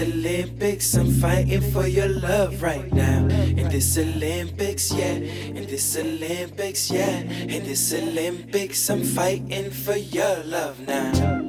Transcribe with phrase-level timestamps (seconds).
[0.00, 3.26] Olympics, I'm fighting for your love right now.
[3.28, 5.14] In this Olympics, yeah.
[5.14, 7.20] In this Olympics, yeah.
[7.20, 11.39] In this Olympics, I'm fighting for your love now.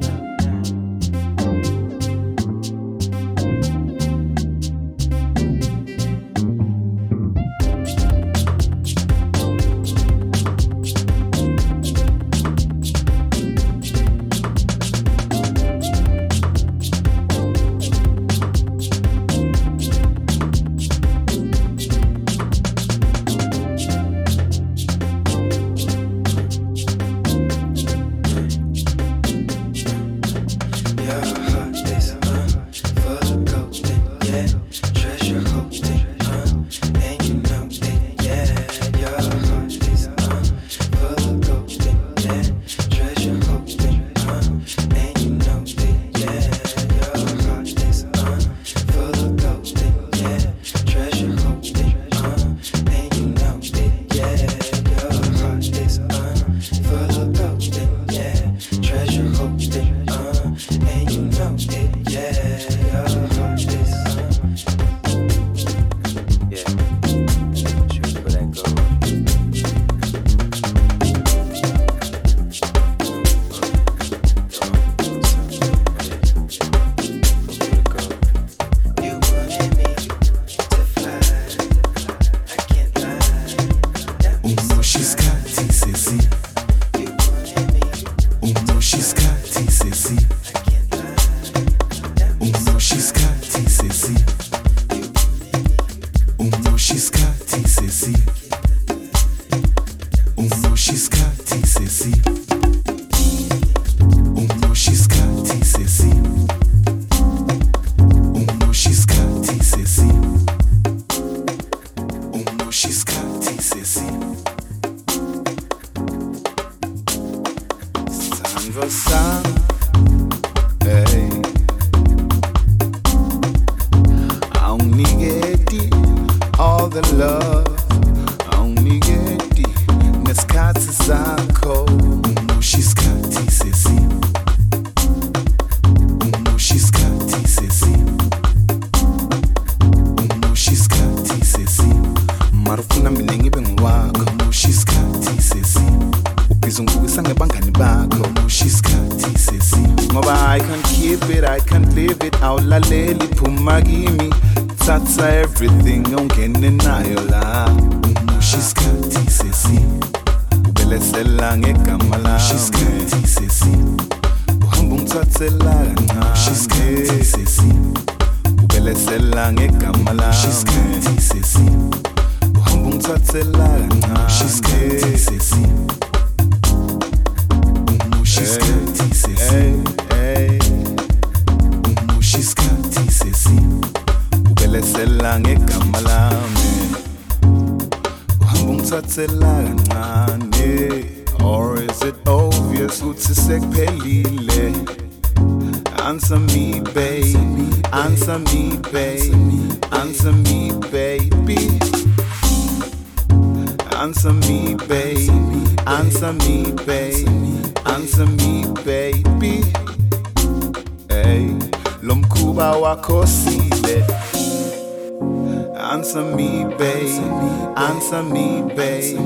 [217.19, 219.17] Answer me, baby.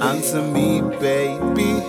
[0.00, 1.82] Answer me, baby.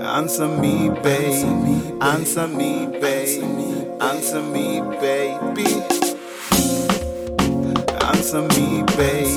[0.00, 1.98] Answer me, baby.
[2.00, 3.42] Answer me, baby.
[4.00, 5.66] Answer me, baby.
[8.00, 9.32] Answer me, baby.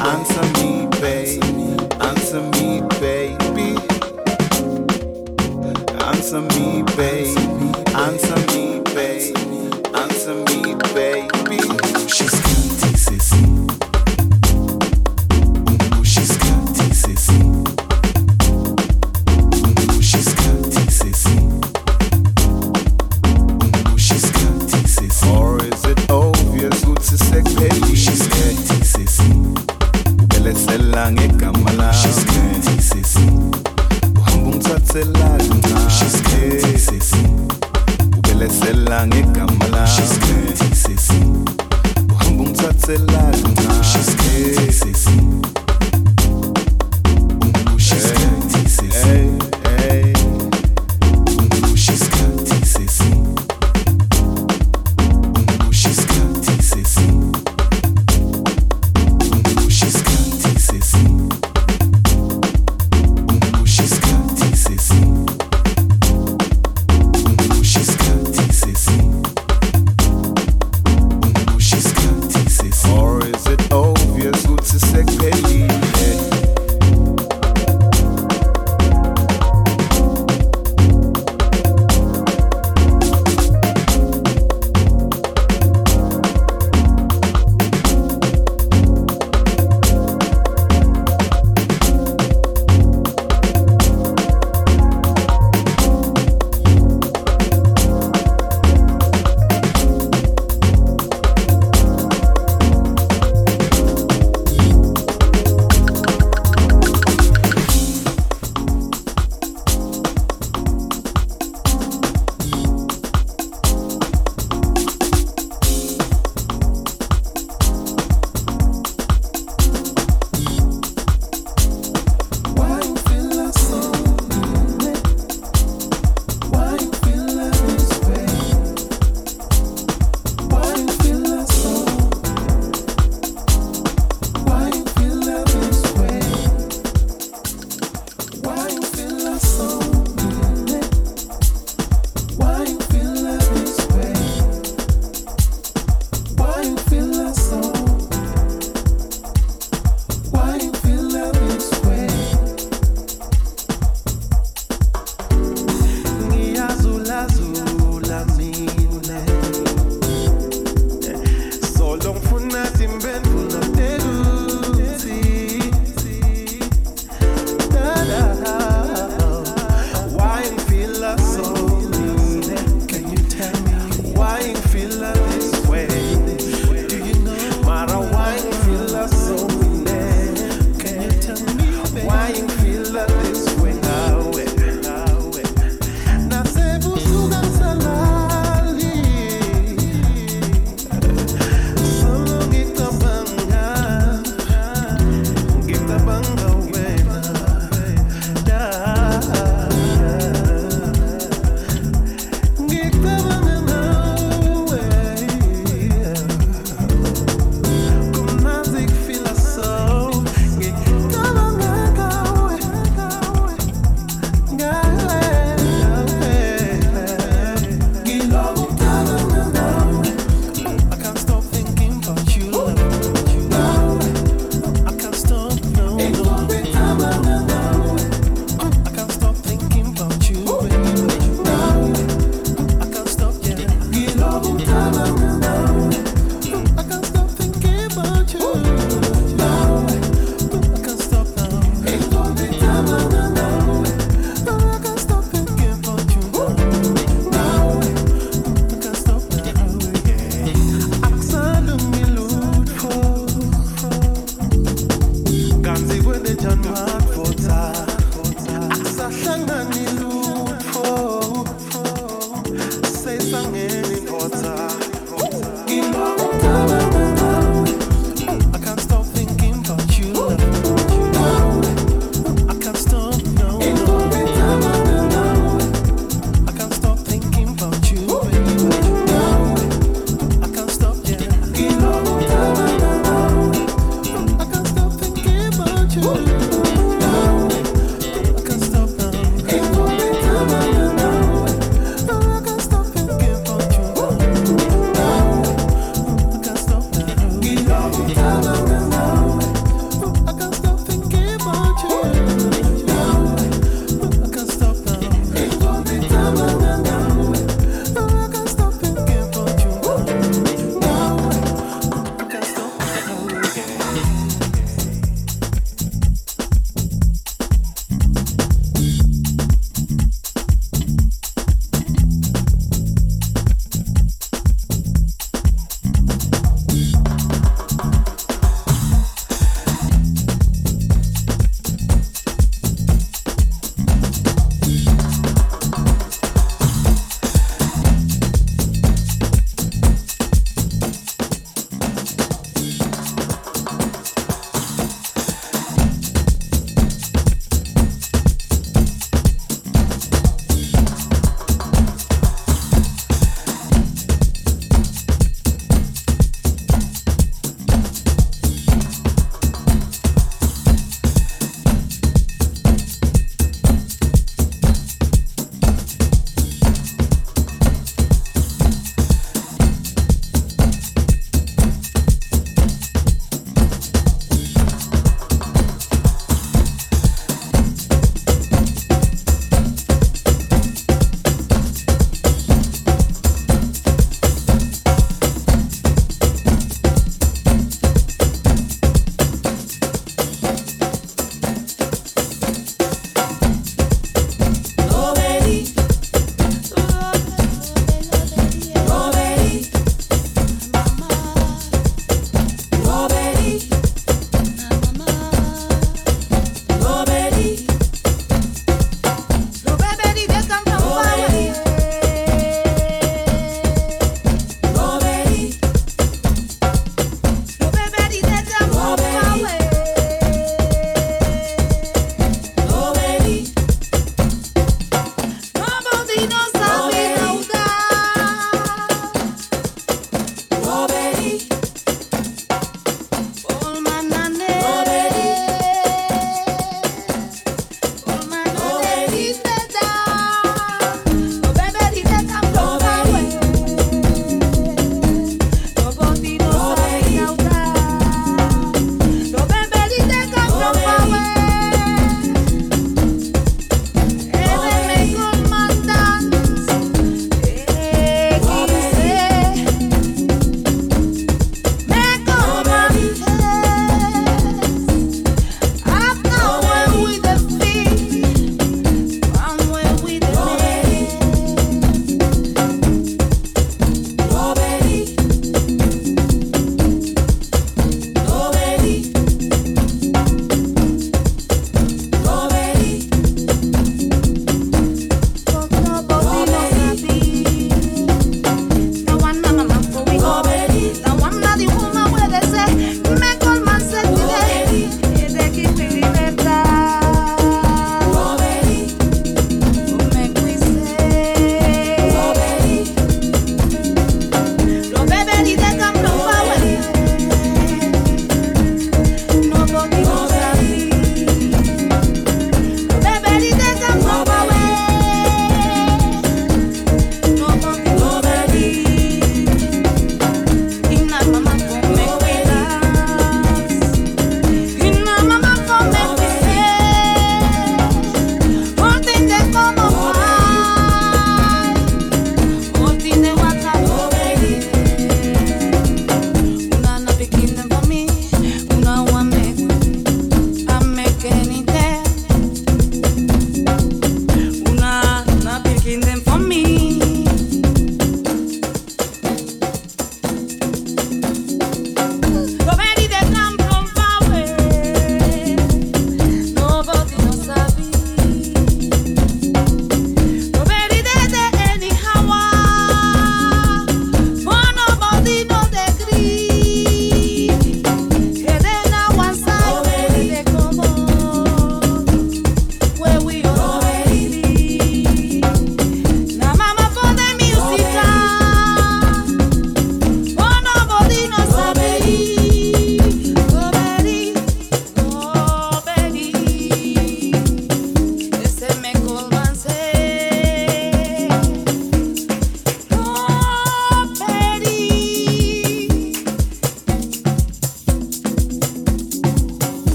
[0.00, 1.28] Answer me, babe.
[2.00, 3.76] Answer me, baby.
[6.04, 7.38] Answer me, babe.
[7.94, 9.36] Answer me, babe.
[9.94, 11.58] Answer me, baby.
[12.08, 12.47] She's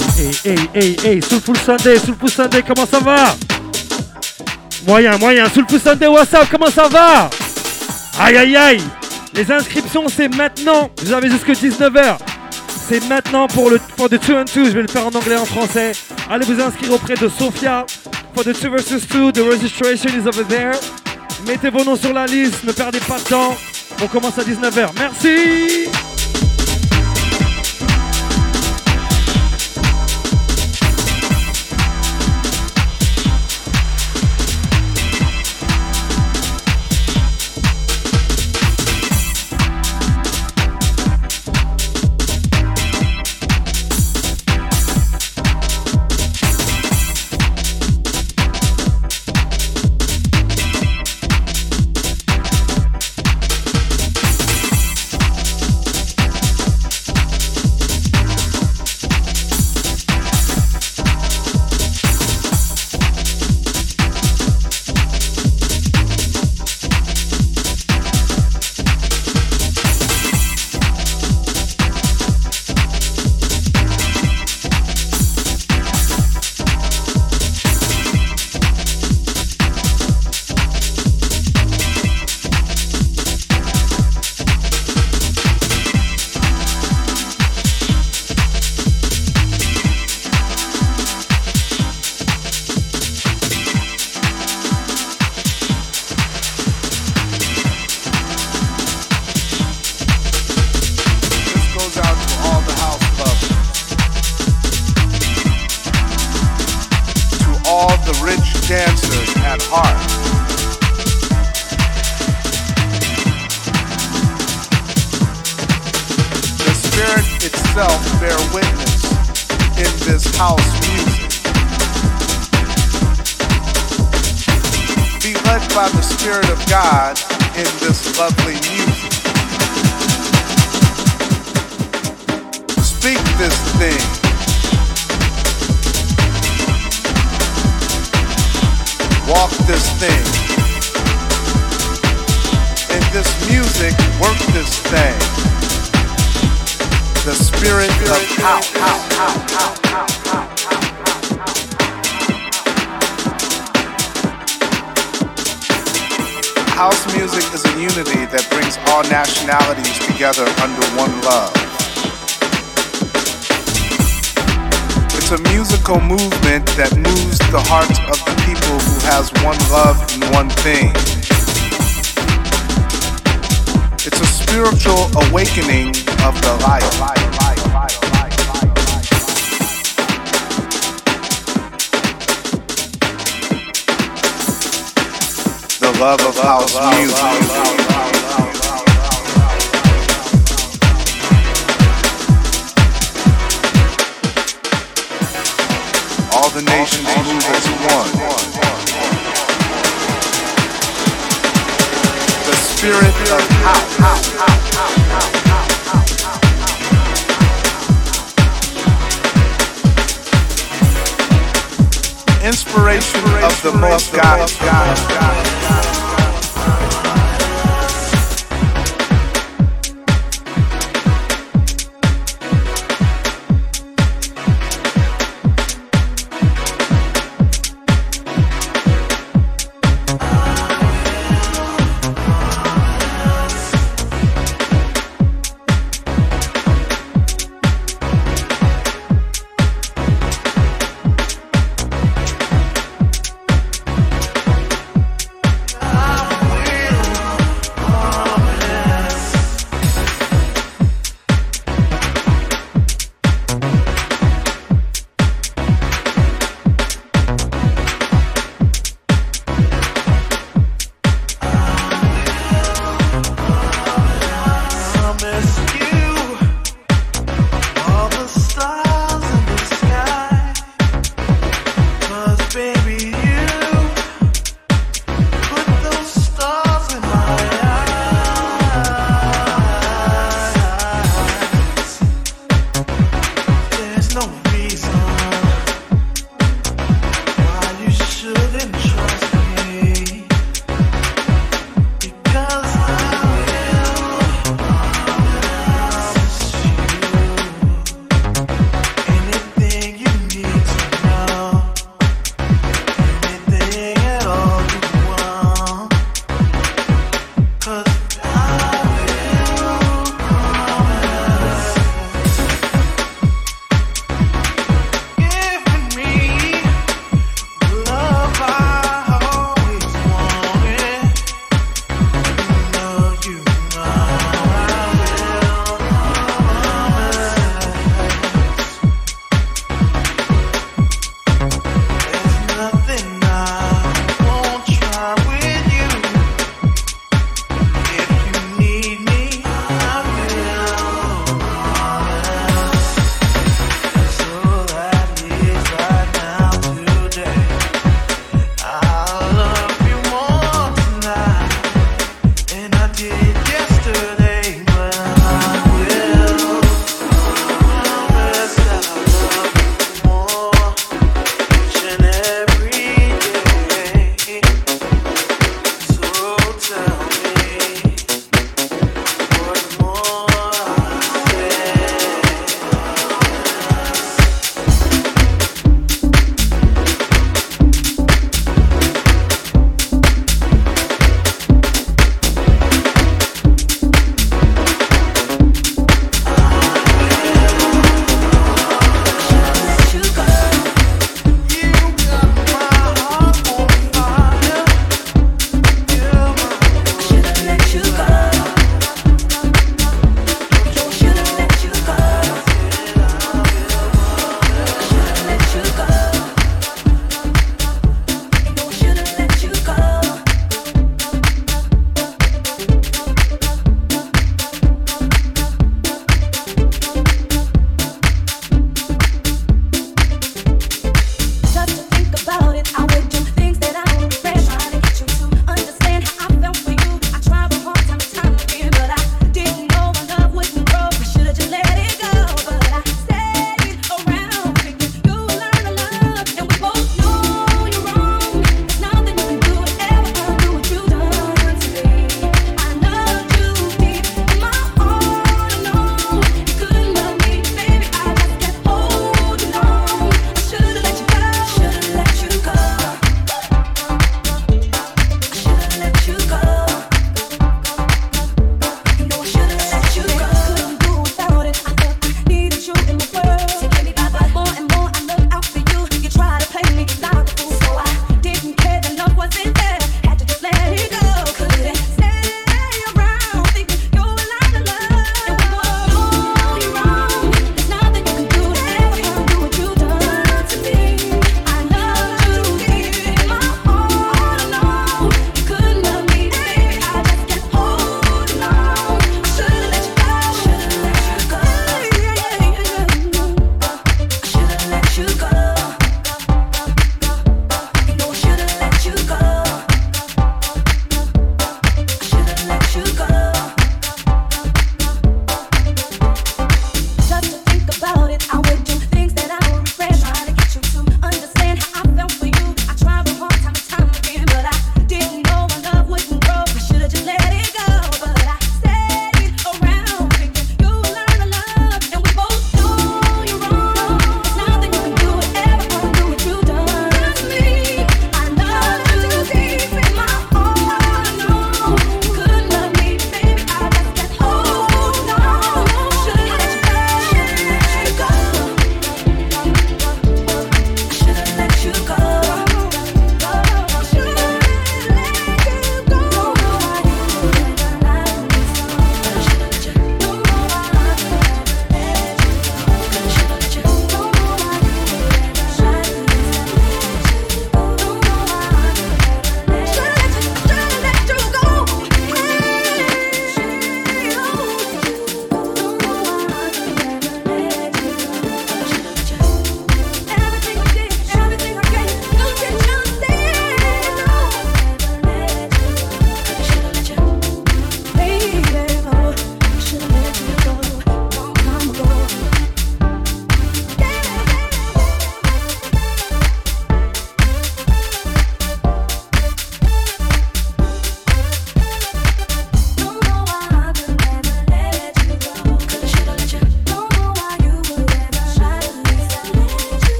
[0.00, 3.36] hey, hey, hey, hey, Soulful Sunday, Soulful Sunday, comment ça va?
[4.86, 7.30] Moyen, moyen, Soulful Sunday, WhatsApp, comment ça va?
[8.18, 8.82] Aïe, aïe, aïe
[9.34, 12.16] Les inscriptions, c'est maintenant, vous avez jusque 19h.
[12.88, 15.34] C'est maintenant pour le for the 2 and 2, je vais le faire en anglais
[15.34, 15.92] et en français.
[16.30, 17.86] Allez vous inscrire auprès de Sophia.
[18.34, 20.74] For the 2 versus 2, the registration is over there.
[21.46, 23.56] Mettez vos noms sur la liste, ne perdez pas de temps.
[24.02, 24.90] On commence à 19h.
[24.98, 25.88] Merci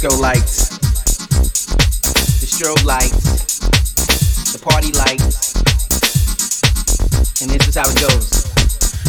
[0.00, 0.72] disco lights,
[2.40, 3.60] the strobe lights,
[4.48, 5.52] the party lights,
[7.44, 8.48] and this is how it goes.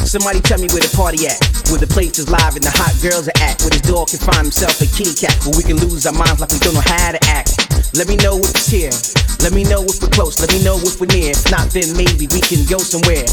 [0.04, 1.40] Somebody tell me where the party at,
[1.72, 4.20] where the place is live and the hot girls are at, where this dog can
[4.20, 6.84] find himself a kitty cat, where we can lose our minds like we don't know
[6.84, 7.56] how to act.
[7.96, 8.92] Let me know if it's here.
[9.40, 10.44] Let me know if we're close.
[10.44, 11.32] Let me know if we're near.
[11.32, 13.32] If not, then maybe we can go somewhere.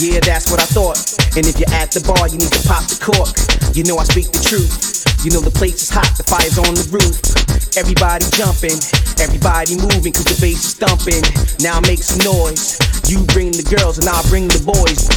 [0.00, 0.96] Yeah, that's what I thought.
[1.36, 3.36] And if you're at the bar, you need to pop the cork.
[3.76, 5.00] You know I speak the truth.
[5.20, 7.20] You know the place is hot, the fire's on the roof.
[7.76, 8.80] Everybody jumping,
[9.20, 11.20] everybody moving, cause the bass is thumping.
[11.60, 12.80] Now make some noise.
[13.04, 15.12] You bring the girls and I'll bring the boys.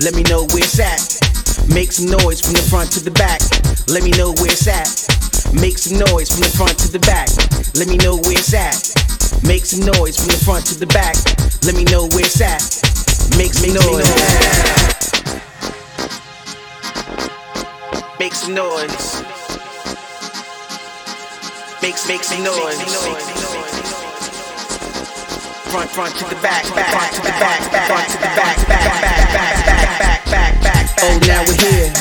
[0.00, 1.04] Let me know where it's at.
[1.68, 3.44] Make some noise from the front to the back.
[3.92, 4.88] Let me know where it's at.
[5.52, 7.28] Make some noise from the front to the back.
[7.76, 9.19] Let me know where it's at.
[9.46, 11.16] Make some noise from the front to the back.
[11.64, 12.60] Let me know where it's at.
[13.36, 14.04] Make some noise.
[18.18, 19.22] Make some noise.
[21.82, 22.80] Make make some noise.
[25.70, 28.56] Front front to the back, back front to the back, back front to the back,
[28.68, 30.84] back back back back back back back.
[31.00, 31.92] Oh, now we're here.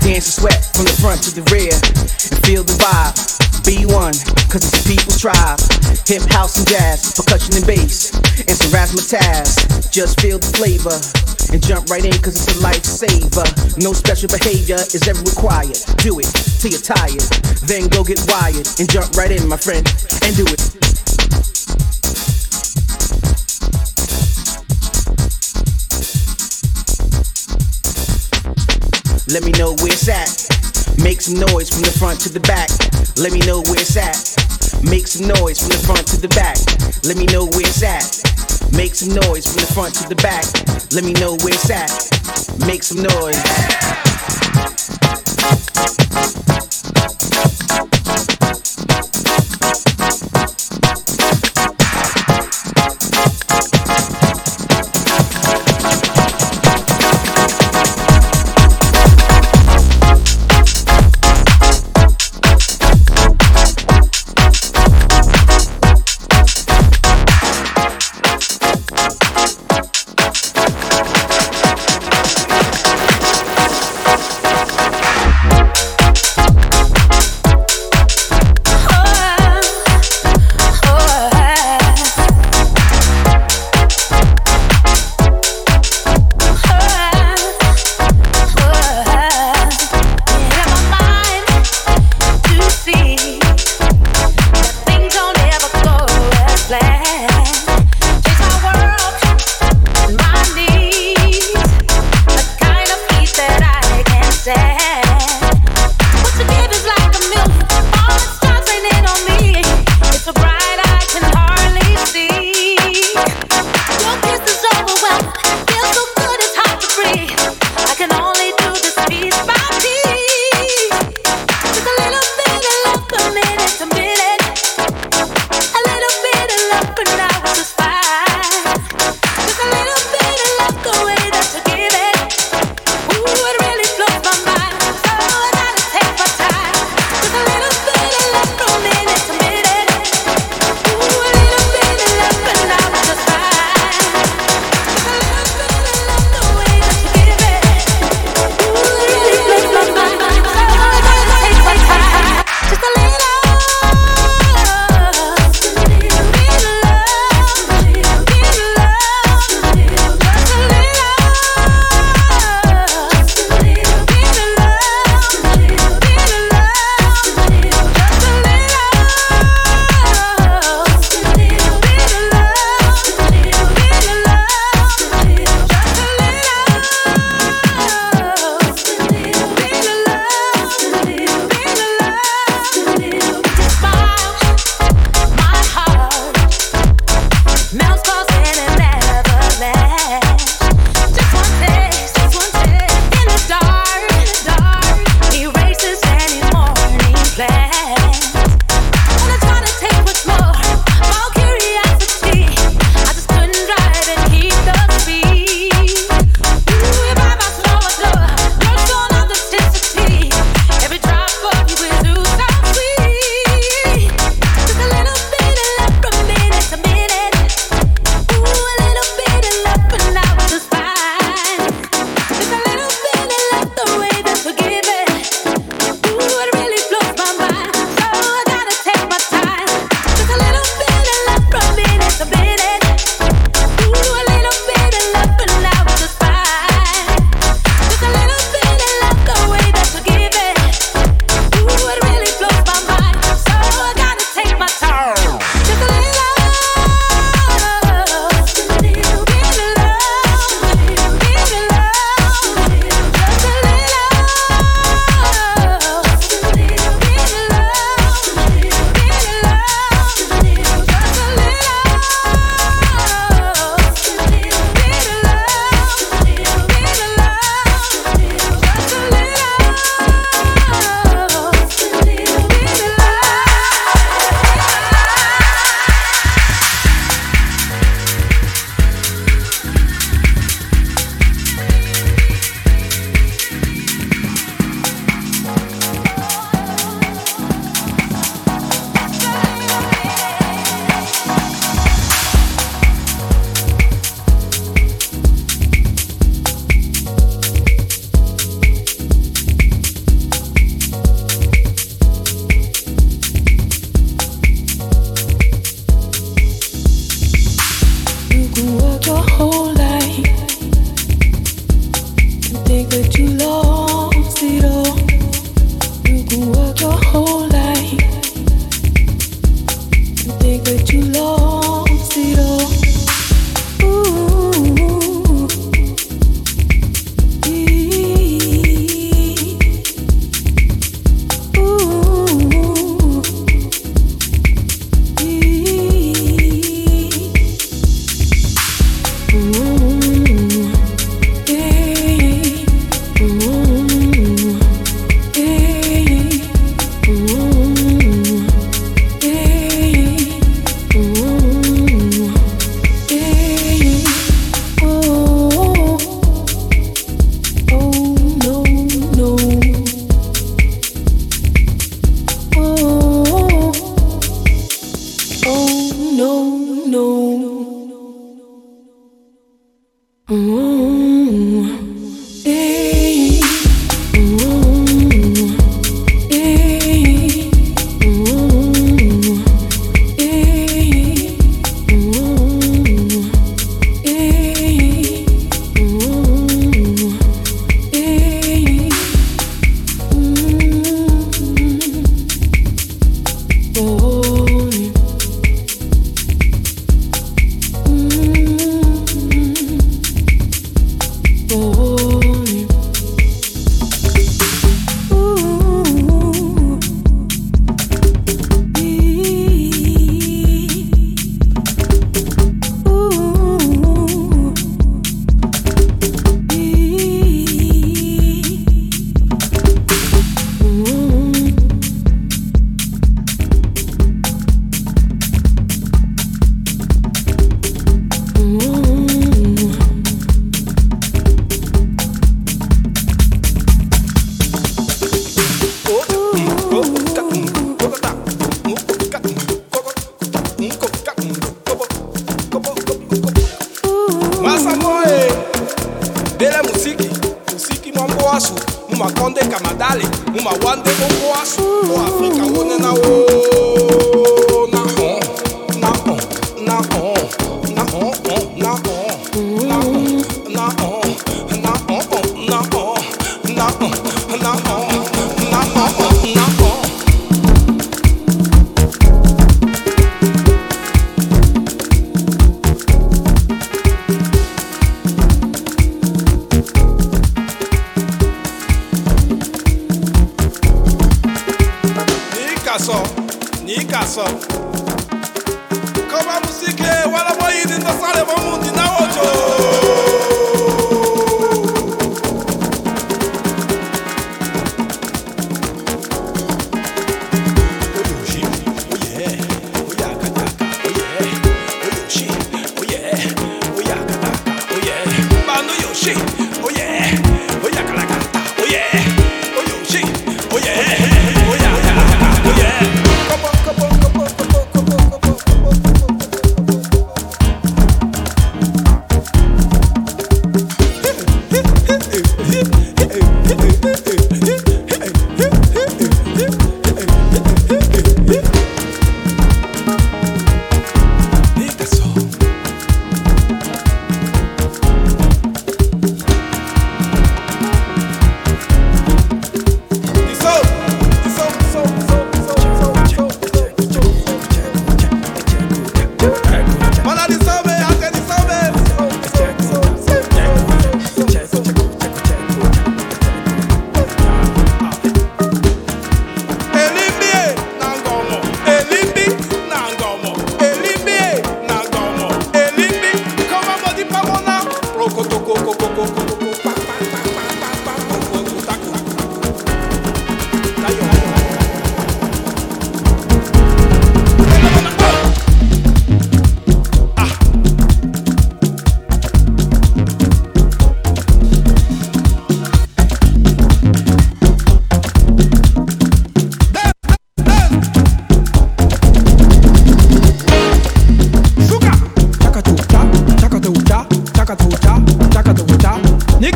[0.00, 3.43] Dance and sweat from the front to the rear and feel the vibe.
[3.64, 4.12] B1,
[4.52, 5.58] cause it's a people's tribe.
[6.04, 8.12] Hip, house, and jazz, percussion and bass,
[8.44, 9.90] and some razzmatazz.
[9.90, 10.92] Just feel the flavor
[11.48, 13.48] and jump right in cause it's a lifesaver.
[13.80, 15.80] No special behavior is ever required.
[16.04, 16.28] Do it
[16.60, 17.24] till you're tired.
[17.64, 19.86] Then go get wired and jump right in, my friend,
[20.22, 20.60] and do it.
[29.32, 30.53] Let me know where it's at.
[31.02, 32.70] Make some noise from the front to the back.
[33.16, 34.16] Let me know where it's at.
[34.82, 36.58] Make some noise from the front to the back.
[37.04, 38.04] Let me know where it's at.
[38.76, 40.44] Make some noise from the front to the back.
[40.92, 41.90] Let me know where it's at.
[42.66, 43.42] Make some noise.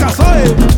[0.08, 0.77] Siki,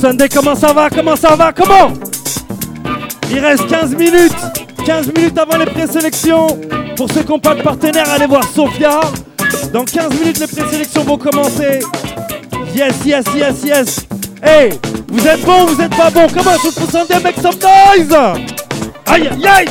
[0.00, 1.92] Sunday, comment ça va Comment ça va Comment?
[3.30, 4.36] Il reste 15 minutes
[4.86, 6.46] 15 minutes avant les présélections.
[6.96, 9.00] Pour ceux qui n'ont pas de partenaire, allez voir Sophia.
[9.72, 11.80] Dans 15 minutes, les présélections vont commencer.
[12.74, 14.06] Yes, yes, yes, yes.
[14.42, 14.70] Hey,
[15.08, 16.26] vous êtes bon, vous êtes pas bon?
[16.28, 18.16] Comment tout le Sunday make some noise?
[19.06, 19.66] Aïe, aïe, aïe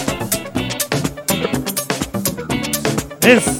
[3.24, 3.57] Yes.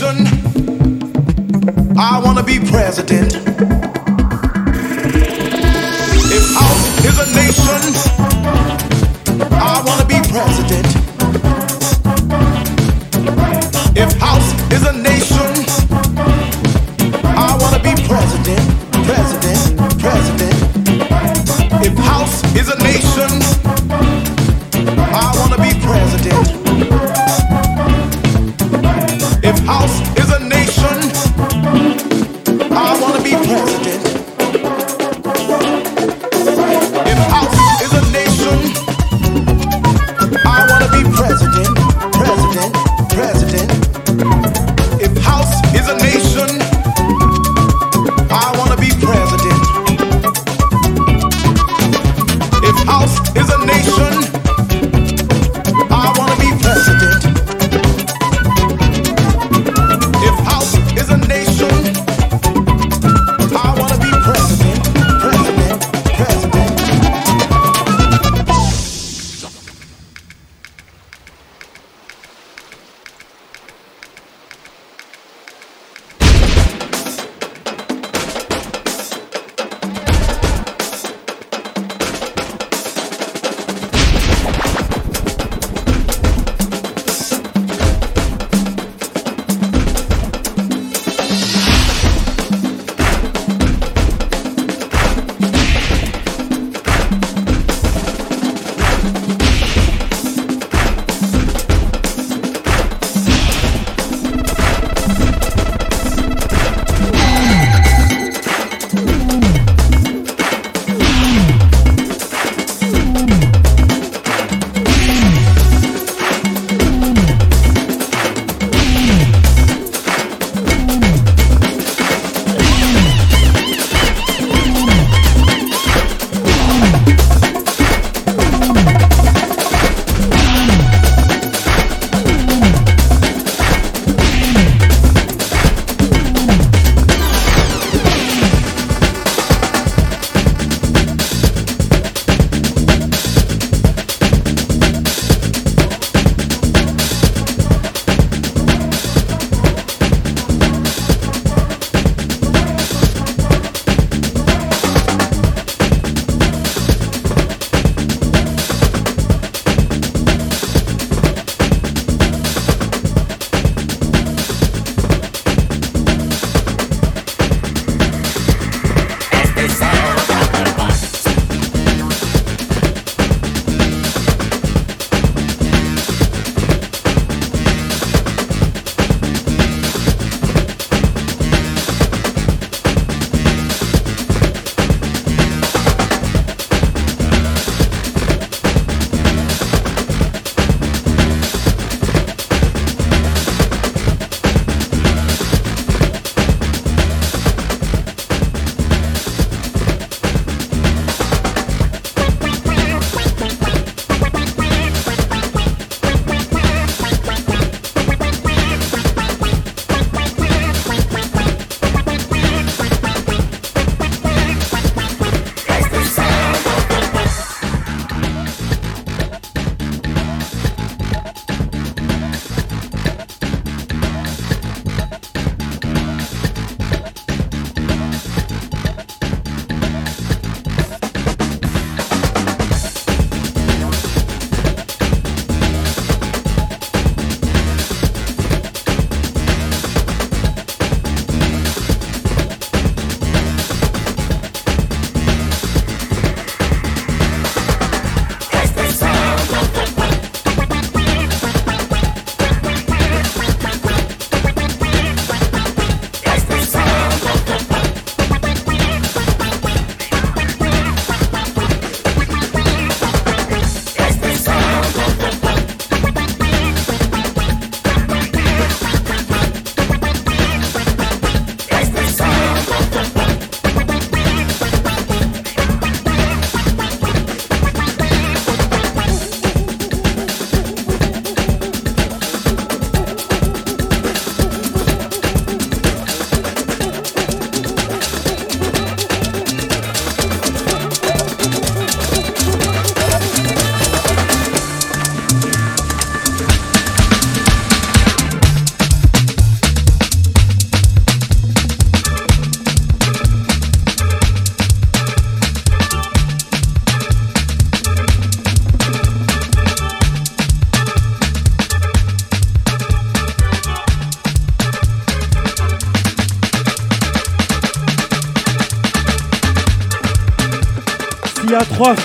[0.00, 0.26] Nation,
[1.96, 3.32] I want to be president.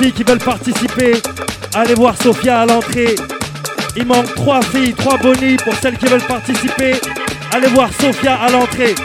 [0.10, 1.22] qui veulent participer,
[1.76, 3.16] allez voir Sophia à l'entrée.
[3.96, 6.94] Il manque trois filles, trois bonnies pour celles qui veulent participer.
[7.52, 8.96] Allez voir Sophia à l'entrée.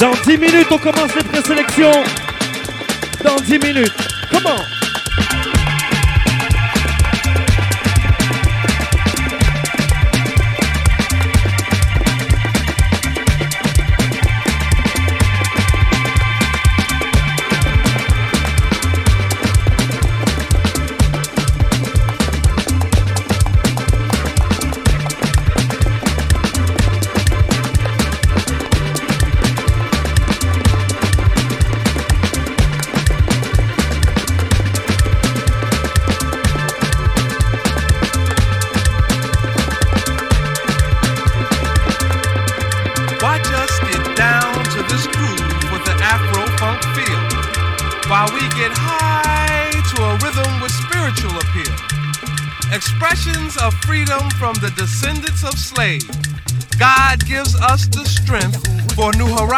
[0.00, 2.02] Dans 10 minutes, on commence les présélections.
[3.22, 3.92] Dans 10 minutes.
[4.30, 4.75] Comment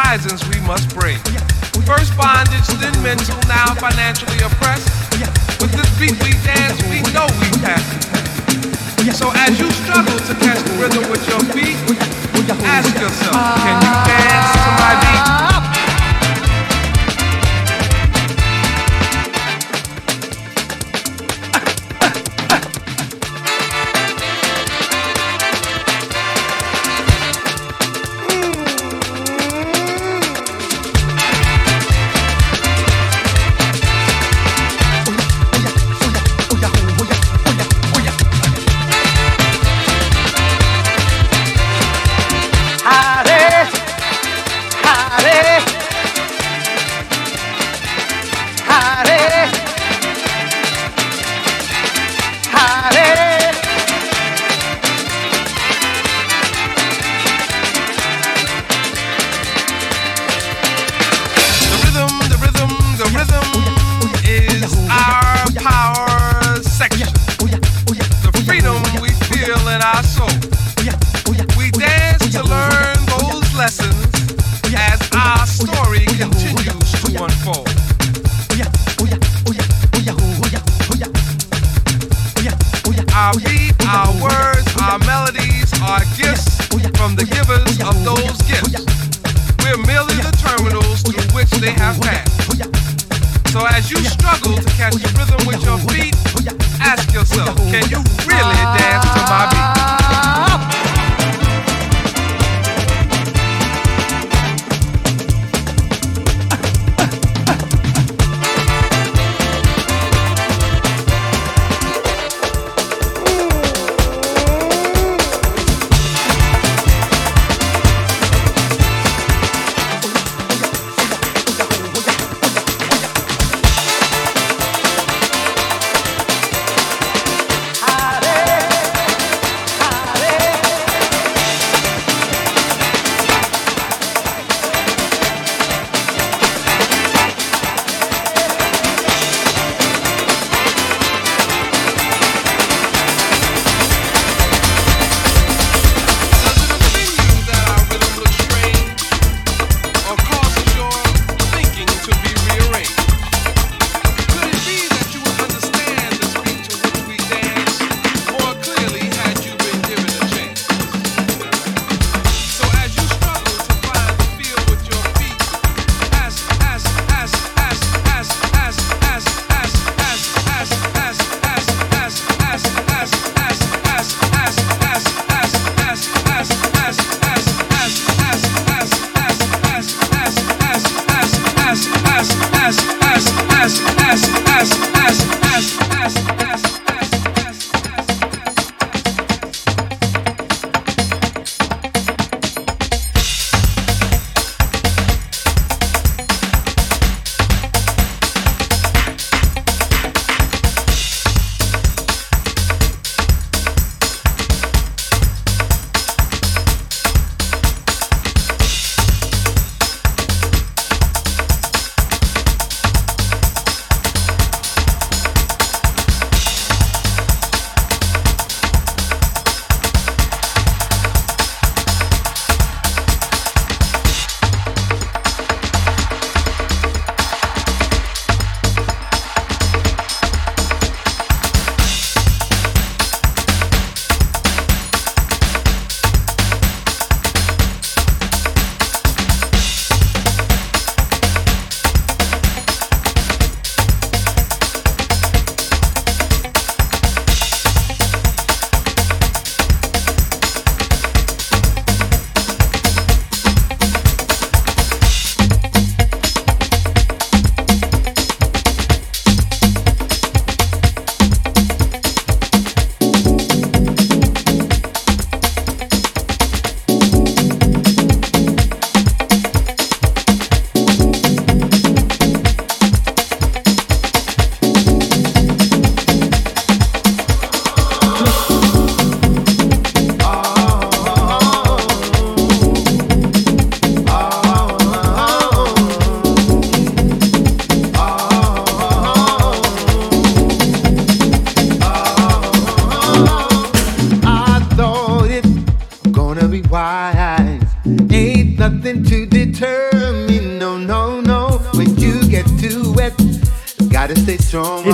[0.09, 1.28] horizons we must break.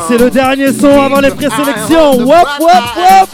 [0.08, 2.12] c'est le dernier son avant les ah, présélections.
[2.14, 3.30] Ah, ah, wop, wop, wop!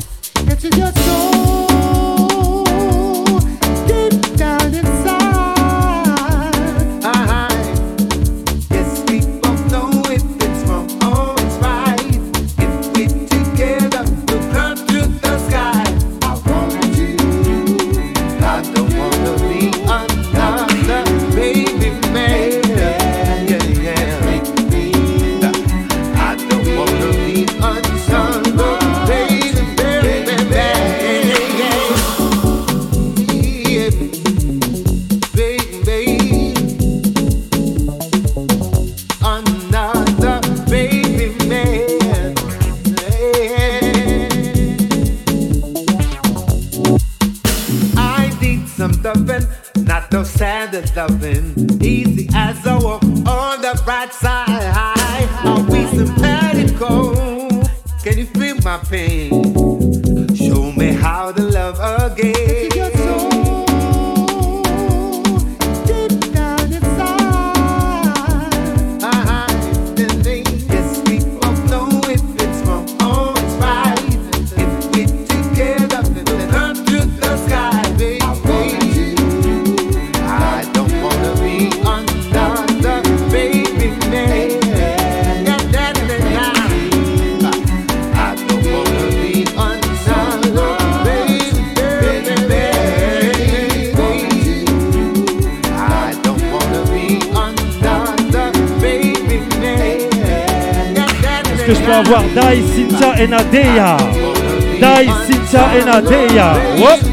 [105.91, 107.10] 啊这样我